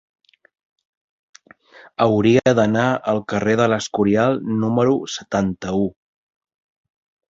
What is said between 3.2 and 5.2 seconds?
carrer de l'Escorial número